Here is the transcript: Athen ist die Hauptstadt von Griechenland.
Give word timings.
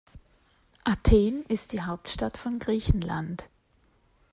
Athen 0.83 1.43
ist 1.47 1.73
die 1.73 1.83
Hauptstadt 1.83 2.35
von 2.35 2.57
Griechenland. 2.57 3.47